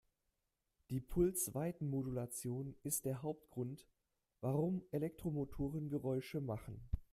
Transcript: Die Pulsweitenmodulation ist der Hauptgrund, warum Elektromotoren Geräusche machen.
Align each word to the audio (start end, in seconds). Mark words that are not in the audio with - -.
Die 0.89 0.99
Pulsweitenmodulation 0.99 2.75
ist 2.81 3.05
der 3.05 3.21
Hauptgrund, 3.21 3.85
warum 4.39 4.81
Elektromotoren 4.89 5.89
Geräusche 5.89 6.41
machen. 6.41 6.81